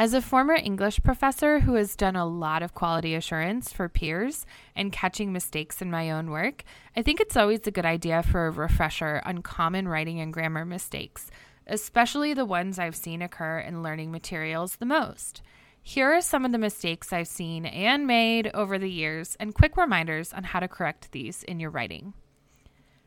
[0.00, 4.46] As a former English professor who has done a lot of quality assurance for peers
[4.76, 6.62] and catching mistakes in my own work,
[6.96, 10.64] I think it's always a good idea for a refresher on common writing and grammar
[10.64, 11.32] mistakes,
[11.66, 15.42] especially the ones I've seen occur in learning materials the most.
[15.82, 19.76] Here are some of the mistakes I've seen and made over the years, and quick
[19.76, 22.14] reminders on how to correct these in your writing.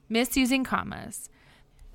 [0.09, 1.29] Misusing commas.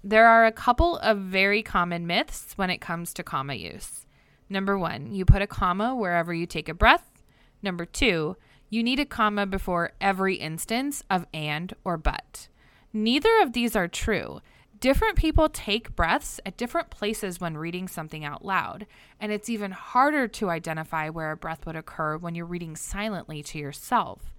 [0.03, 4.06] There are a couple of very common myths when it comes to comma use.
[4.49, 7.23] Number one, you put a comma wherever you take a breath.
[7.63, 8.37] Number two,
[8.71, 12.49] you need a comma before every instance of and or but.
[12.93, 14.41] Neither of these are true.
[14.79, 18.87] Different people take breaths at different places when reading something out loud,
[19.19, 23.43] and it's even harder to identify where a breath would occur when you're reading silently
[23.45, 24.33] to yourself.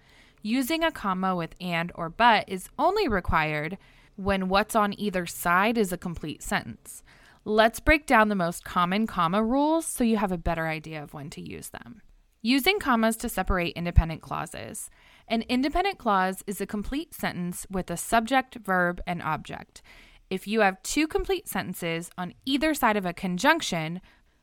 [0.43, 3.77] Using a comma with and or but is only required
[4.15, 7.03] when what's on either side is a complete sentence.
[7.49, 11.13] Let's break down the most common comma rules so you have a better idea of
[11.13, 12.01] when to use them.
[12.41, 14.89] Using commas to separate independent clauses.
[15.29, 19.81] An independent clause is a complete sentence with a subject, verb, and object.
[20.29, 24.01] If you have two complete sentences on either side of a conjunction,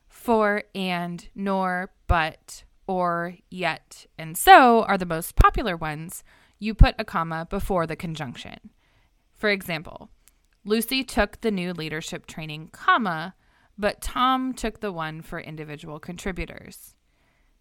[0.09, 6.25] for, and, nor, but, or, yet, and so are the most popular ones,
[6.59, 8.71] you put a comma before the conjunction.
[9.35, 10.09] For example,
[10.67, 13.35] Lucy took the new leadership training, comma,
[13.77, 16.95] but Tom took the one for individual contributors.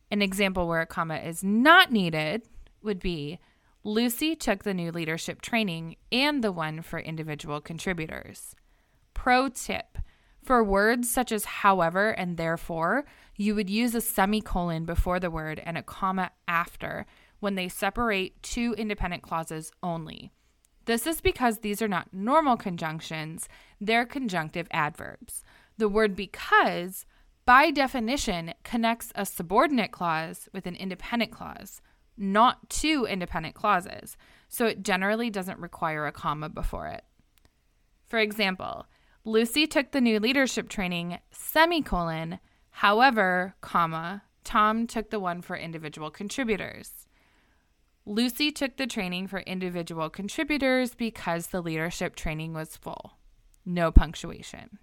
[0.10, 2.44] An example where a comma is not needed
[2.82, 3.40] would be
[3.84, 8.56] Lucy took the new leadership training and the one for individual contributors.
[9.14, 9.98] Pro tip
[10.42, 13.04] for words such as however and therefore,
[13.36, 17.06] you would use a semicolon before the word and a comma after
[17.42, 20.32] when they separate two independent clauses only.
[20.86, 23.48] This is because these are not normal conjunctions,
[23.80, 25.44] they're conjunctive adverbs.
[25.78, 27.06] The word because,
[27.46, 31.82] by definition, connects a subordinate clause with an independent clause
[32.18, 34.18] not two independent clauses,
[34.48, 37.04] so it generally doesn't require a comma before it.
[38.08, 38.86] For example,
[39.26, 46.12] Lucy took the new leadership training, semicolon, however, comma, Tom took the one for individual
[46.12, 47.08] contributors.
[48.06, 53.14] Lucy took the training for individual contributors because the leadership training was full.
[53.66, 54.78] No punctuation.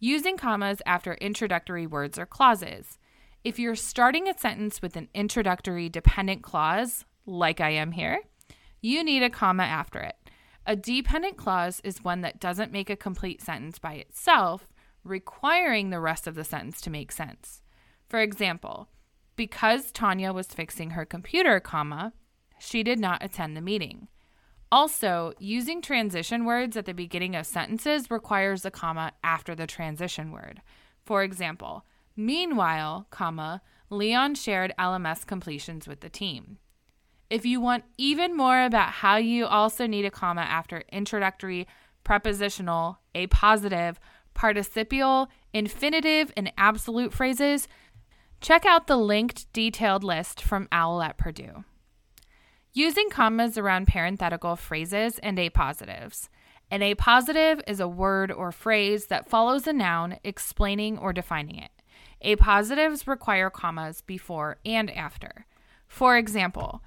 [0.00, 2.98] Using commas after introductory words or clauses.
[3.42, 8.20] If you're starting a sentence with an introductory dependent clause, like I am here,
[8.82, 10.16] you need a comma after it.
[10.66, 14.68] A dependent clause is one that doesn't make a complete sentence by itself,
[15.04, 17.62] requiring the rest of the sentence to make sense.
[18.10, 18.88] For example,
[19.36, 22.12] because Tanya was fixing her computer, comma,
[22.58, 24.08] she did not attend the meeting.
[24.72, 30.32] Also, using transition words at the beginning of sentences requires a comma after the transition
[30.32, 30.62] word.
[31.04, 31.84] For example,
[32.16, 36.58] Meanwhile, comma, Leon shared LMS completions with the team.
[37.28, 41.66] If you want even more about how you also need a comma after introductory,
[42.04, 43.96] prepositional, appositive,
[44.34, 47.66] participial, infinitive, and absolute phrases,
[48.44, 51.64] check out the linked detailed list from OWL at Purdue.
[52.74, 56.28] Using commas around parenthetical phrases and appositives.
[56.70, 61.70] An appositive is a word or phrase that follows a noun explaining or defining it.
[62.22, 65.46] Appositives require commas before and after.
[65.86, 66.82] For example,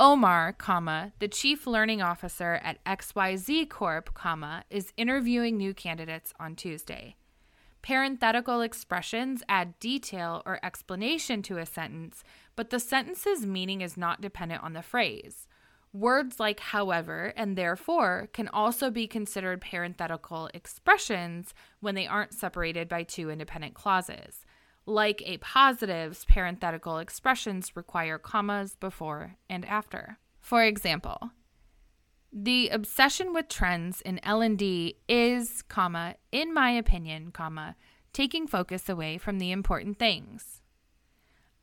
[0.00, 6.56] Omar, comma, the chief learning officer at XYZ Corp, comma, is interviewing new candidates on
[6.56, 7.16] Tuesday.
[7.82, 12.22] Parenthetical expressions add detail or explanation to a sentence,
[12.54, 15.48] but the sentence's meaning is not dependent on the phrase.
[15.92, 22.88] Words like however and therefore can also be considered parenthetical expressions when they aren't separated
[22.88, 24.46] by two independent clauses.
[24.86, 30.18] Like appositives, parenthetical expressions require commas before and after.
[30.40, 31.32] For example,
[32.32, 37.76] the obsession with trends in L&D is, comma, in my opinion, comma,
[38.14, 40.62] taking focus away from the important things.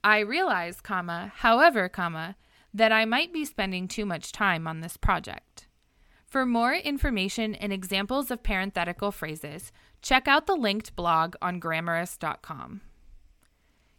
[0.03, 2.35] I realize, comma, however, comma,
[2.71, 5.67] that I might be spending too much time on this project.
[6.27, 9.71] For more information and examples of parenthetical phrases,
[10.03, 12.81] check out the linked blog on grammarist.com.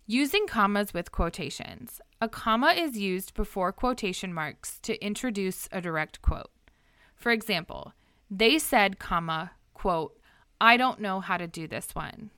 [0.06, 2.00] Using commas with quotations.
[2.20, 6.50] A comma is used before quotation marks to introduce a direct quote.
[7.20, 7.92] For example,
[8.30, 10.18] they said, comma, quote,
[10.60, 12.30] I don't know how to do this one.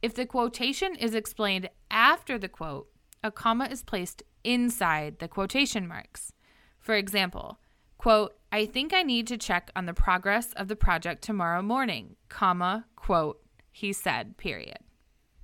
[0.00, 2.88] If the quotation is explained after the quote,
[3.22, 6.32] a comma is placed inside the quotation marks.
[6.78, 7.58] For example,
[7.98, 12.16] quote, I think I need to check on the progress of the project tomorrow morning,
[12.28, 14.78] comma, quote, he said, period.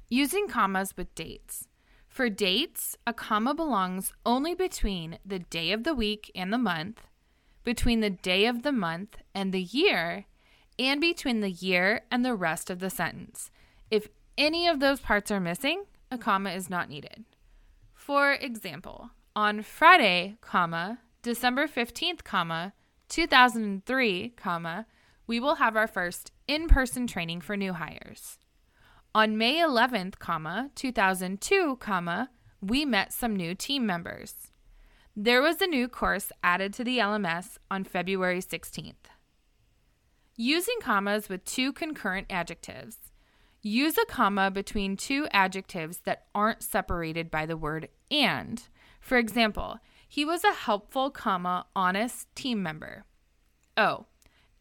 [0.09, 1.69] Using commas with dates.
[2.09, 7.07] For dates, a comma belongs only between the day of the week and the month,
[7.65, 10.27] between the day of the month and the year,
[10.79, 13.51] and between the year and the rest of the sentence.
[13.91, 17.25] If any of those parts are missing, a comma is not needed.
[17.95, 22.73] For example, on Friday, comma, December 15th, comma,
[23.09, 24.87] 2003, comma,
[25.27, 28.39] we will have our first in-person training for new hires.
[29.15, 32.31] On May 11th, comma, 2002, comma,
[32.61, 34.52] we met some new team members.
[35.15, 38.95] There was a new course added to the LMS on February 16th.
[40.37, 42.97] Using commas with two concurrent adjectives.
[43.61, 48.67] Use a comma between two adjectives that aren't separated by the word and.
[49.01, 53.05] For example, he was a helpful, comma, honest team member.
[53.77, 54.07] Oh,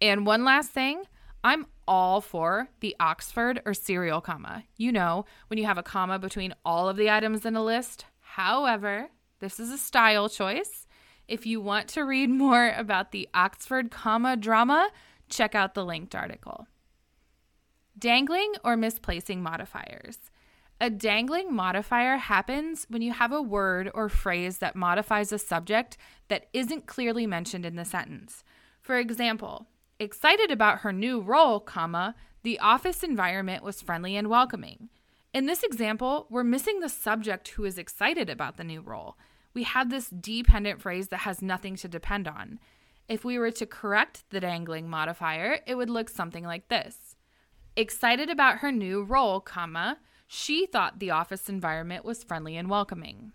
[0.02, 1.04] and one last thing,
[1.46, 4.66] I'm all for the Oxford or serial comma.
[4.76, 8.04] You know, when you have a comma between all of the items in a list.
[8.20, 10.88] However, this is a style choice.
[11.28, 14.92] If you want to read more about the Oxford comma drama,
[15.30, 16.68] check out the linked article.
[17.98, 20.20] Dangling or misplacing modifiers.
[20.80, 25.98] A dangling modifier happens when you have a word or phrase that modifies a subject
[26.28, 28.44] that isn't clearly mentioned in the sentence.
[28.80, 29.68] For example,
[30.00, 34.90] excited about her new role, comma, the office environment was friendly and welcoming.
[35.34, 39.18] In this example, we're missing the subject who is excited about the new role.
[39.54, 42.60] We have this dependent phrase that has nothing to depend on.
[43.08, 47.16] If we were to correct the dangling modifier, it would look something like this.
[47.76, 53.34] Excited about her new role, comma, she thought the office environment was friendly and welcoming.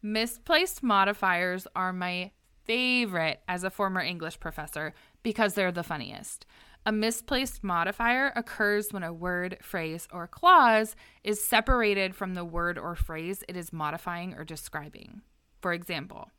[0.00, 2.30] Misplaced modifiers are my
[2.64, 4.94] favorite as a former English professor
[5.24, 6.46] because they're the funniest.
[6.86, 10.94] A misplaced modifier occurs when a word, phrase, or clause
[11.24, 15.22] is separated from the word or phrase it is modifying or describing.
[15.60, 16.30] For example,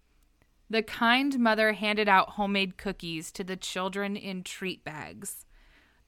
[0.69, 5.45] the kind mother handed out homemade cookies to the children in treat bags.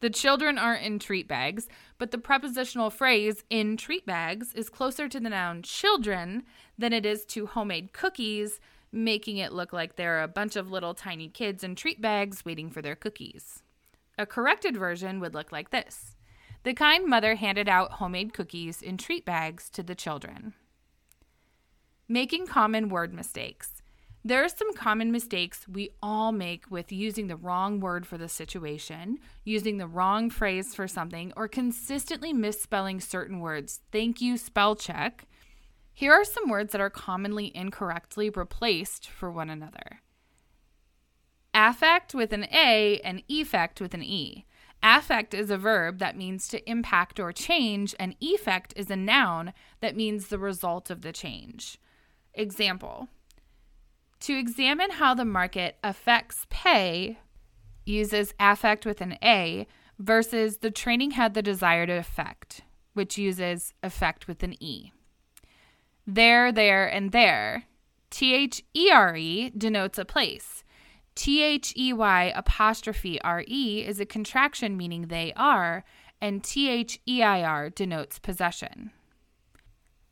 [0.02, 1.68] The children aren't in treat bags,
[1.98, 6.44] but the prepositional phrase in treat bags is closer to the noun children
[6.78, 8.60] than it is to homemade cookies,
[8.92, 12.44] making it look like there are a bunch of little tiny kids in treat bags
[12.46, 13.62] waiting for their cookies.
[14.18, 16.16] A corrected version would look like this
[16.63, 20.54] The kind mother handed out homemade cookies in treat bags to the children.
[22.07, 23.81] Making common word mistakes.
[24.24, 28.30] There are some common mistakes we all make with using the wrong word for the
[28.30, 33.80] situation, using the wrong phrase for something, or consistently misspelling certain words.
[33.92, 35.25] Thank you, spell check.
[35.94, 40.01] Here are some words that are commonly incorrectly replaced for one another
[41.53, 44.45] affect with an A and effect with an E.
[44.83, 49.53] Affect is a verb that means to impact or change, and effect is a noun
[49.80, 51.77] that means the result of the change.
[52.33, 53.10] Example
[54.22, 57.19] To examine how the market affects pay
[57.86, 59.68] uses affect with an A
[60.00, 62.62] versus the training had the desired effect,
[62.94, 64.92] which uses effect with an E.
[66.07, 67.66] There, they're, and their.
[68.10, 70.63] T H E R E denotes a place.
[71.16, 75.84] T H E Y apostrophe R E is a contraction meaning they are,
[76.19, 78.92] and T H E I R denotes possession.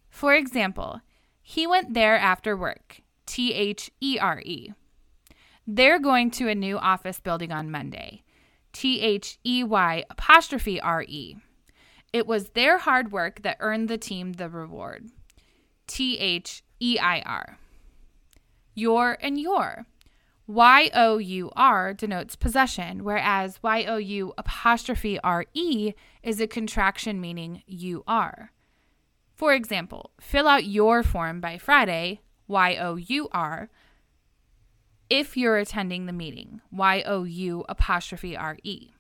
[0.10, 1.02] For example,
[1.50, 3.02] he went there after work.
[3.26, 4.72] T H E R E.
[5.66, 8.22] They're going to a new office building on Monday.
[8.72, 11.38] T H E Y apostrophe R E.
[12.14, 15.08] It was their hard work that earned the team the reward.
[15.88, 17.58] T H E I R.
[18.76, 19.88] Your and you're.
[20.46, 26.46] Y O U R denotes possession, whereas Y O U apostrophe R E is a
[26.46, 28.52] contraction meaning you are.
[29.40, 32.20] For example, fill out your form by Friday,
[32.50, 33.70] Y O U R,
[35.10, 38.92] if you're attending the meeting, Y O U apostrophe R E.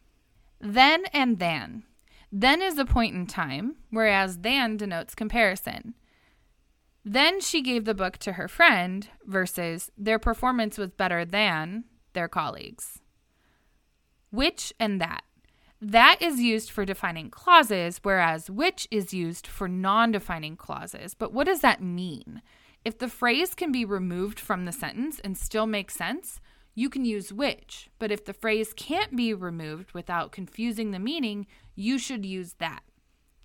[0.61, 1.83] Then and then.
[2.31, 5.93] Then is a point in time, whereas than denotes comparison.
[7.03, 12.29] Then she gave the book to her friend versus their performance was better than their
[12.29, 13.01] colleagues.
[14.31, 15.25] Which and that.
[15.81, 21.13] That is used for defining clauses, whereas which is used for non defining clauses.
[21.13, 22.41] But what does that mean?
[22.83, 26.41] If the phrase can be removed from the sentence and still make sense,
[26.75, 27.89] you can use which.
[27.97, 32.81] But if the phrase can't be removed without confusing the meaning, you should use that.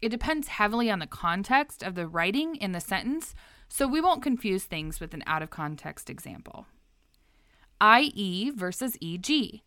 [0.01, 3.35] It depends heavily on the context of the writing in the sentence,
[3.69, 6.67] so we won't confuse things with an out of context example.
[7.83, 9.63] IE versus EG.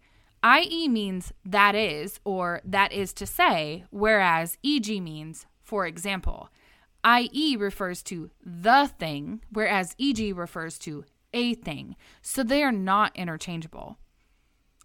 [0.47, 6.49] IE means that is or that is to say, whereas EG means for example.
[7.05, 13.15] IE refers to the thing, whereas EG refers to a thing, so they are not
[13.15, 13.97] interchangeable.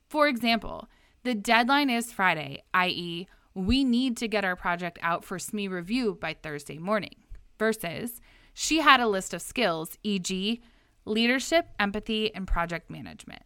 [0.09, 0.89] For example,
[1.23, 6.19] the deadline is Friday, i.e., we need to get our project out for SME review
[6.21, 7.15] by Thursday morning,
[7.59, 8.21] versus
[8.53, 10.61] she had a list of skills, e.g.,
[11.05, 13.43] leadership, empathy, and project management.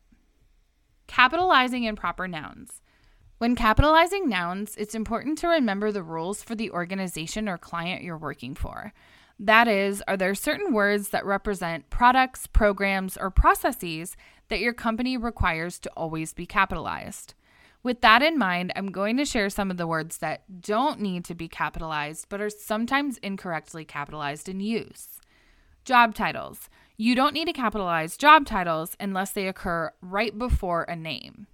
[1.06, 2.82] Capitalizing improper nouns.
[3.38, 8.16] When capitalizing nouns, it's important to remember the rules for the organization or client you're
[8.16, 8.92] working for.
[9.38, 14.16] That is, are there certain words that represent products, programs, or processes
[14.48, 17.34] that your company requires to always be capitalized?
[17.82, 21.24] With that in mind, I'm going to share some of the words that don't need
[21.26, 25.20] to be capitalized but are sometimes incorrectly capitalized in use.
[25.84, 26.68] Job titles.
[26.96, 31.46] You don't need to capitalize job titles unless they occur right before a name.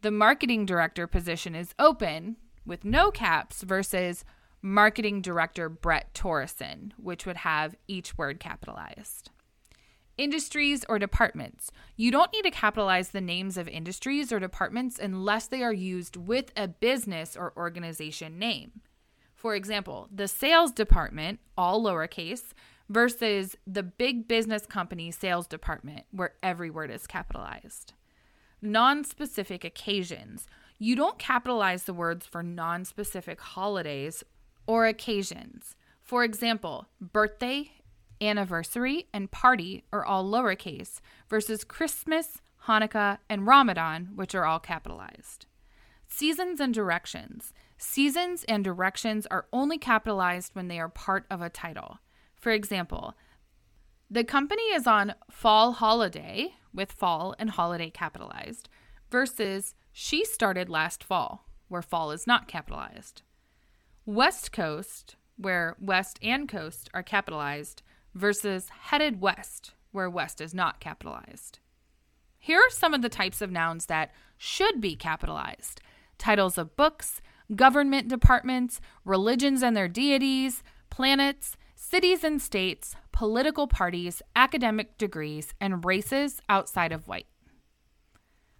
[0.00, 4.24] The marketing director position is open with no caps versus
[4.62, 9.30] marketing director Brett Torreson, which would have each word capitalized.
[10.16, 11.70] Industries or departments.
[11.96, 16.16] You don't need to capitalize the names of industries or departments unless they are used
[16.16, 18.80] with a business or organization name.
[19.34, 22.52] For example, the sales department, all lowercase,
[22.88, 27.92] versus the big business company sales department, where every word is capitalized.
[28.60, 30.46] Non specific occasions.
[30.78, 34.24] You don't capitalize the words for non specific holidays
[34.66, 35.76] or occasions.
[36.02, 37.70] For example, birthday,
[38.20, 45.46] anniversary, and party are all lowercase versus Christmas, Hanukkah, and Ramadan, which are all capitalized.
[46.06, 47.52] Seasons and directions.
[47.76, 51.98] Seasons and directions are only capitalized when they are part of a title.
[52.38, 53.16] For example,
[54.10, 58.68] the company is on fall holiday with fall and holiday capitalized
[59.10, 63.22] versus she started last fall, where fall is not capitalized.
[64.06, 67.82] West Coast, where West and Coast are capitalized,
[68.14, 71.58] versus headed west, where west is not capitalized.
[72.38, 75.80] Here are some of the types of nouns that should be capitalized
[76.18, 77.20] titles of books,
[77.54, 81.56] government departments, religions and their deities, planets,
[81.88, 87.26] cities and states, political parties, academic degrees, and races outside of white.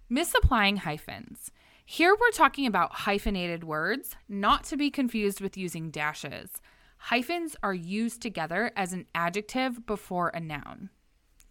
[0.09, 1.51] Misapplying hyphens.
[1.85, 6.49] Here we're talking about hyphenated words, not to be confused with using dashes.
[6.97, 10.89] Hyphens are used together as an adjective before a noun.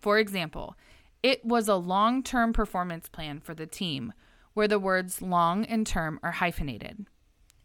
[0.00, 0.76] For example,
[1.22, 4.12] it was a long term performance plan for the team,
[4.52, 7.06] where the words long and term are hyphenated.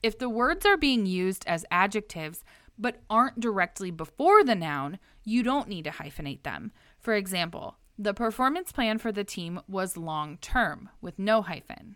[0.03, 2.43] If the words are being used as adjectives
[2.77, 6.71] but aren't directly before the noun, you don't need to hyphenate them.
[6.99, 11.95] For example, the performance plan for the team was long term with no hyphen.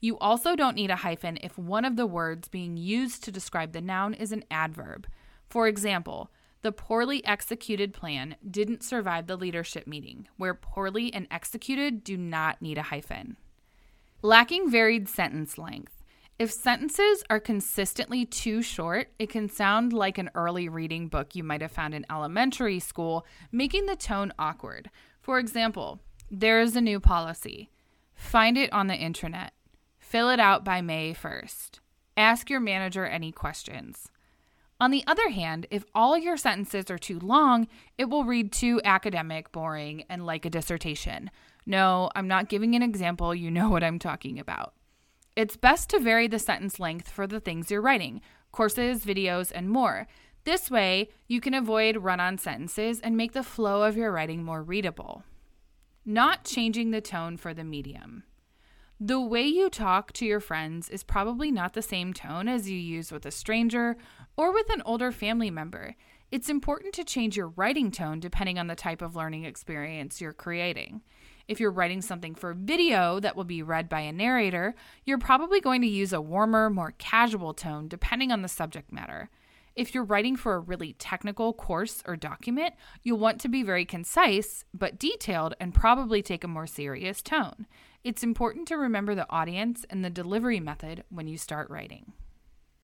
[0.00, 3.72] You also don't need a hyphen if one of the words being used to describe
[3.72, 5.06] the noun is an adverb.
[5.48, 6.30] For example,
[6.62, 12.60] the poorly executed plan didn't survive the leadership meeting, where poorly and executed do not
[12.60, 13.36] need a hyphen.
[14.22, 15.99] Lacking varied sentence length.
[16.40, 21.44] If sentences are consistently too short, it can sound like an early reading book you
[21.44, 24.88] might have found in elementary school, making the tone awkward.
[25.20, 27.68] For example, there is a new policy.
[28.14, 29.52] Find it on the internet.
[29.98, 31.80] Fill it out by May 1st.
[32.16, 34.10] Ask your manager any questions.
[34.80, 37.68] On the other hand, if all your sentences are too long,
[37.98, 41.30] it will read too academic, boring, and like a dissertation.
[41.66, 43.34] No, I'm not giving an example.
[43.34, 44.72] You know what I'm talking about.
[45.40, 48.20] It's best to vary the sentence length for the things you're writing
[48.52, 50.06] courses, videos, and more.
[50.44, 54.44] This way, you can avoid run on sentences and make the flow of your writing
[54.44, 55.22] more readable.
[56.04, 58.24] Not changing the tone for the medium.
[59.00, 62.76] The way you talk to your friends is probably not the same tone as you
[62.76, 63.96] use with a stranger
[64.36, 65.94] or with an older family member.
[66.30, 70.34] It's important to change your writing tone depending on the type of learning experience you're
[70.34, 71.00] creating.
[71.50, 75.60] If you're writing something for video that will be read by a narrator, you're probably
[75.60, 79.30] going to use a warmer, more casual tone depending on the subject matter.
[79.74, 83.84] If you're writing for a really technical course or document, you'll want to be very
[83.84, 87.66] concise but detailed and probably take a more serious tone.
[88.04, 92.12] It's important to remember the audience and the delivery method when you start writing.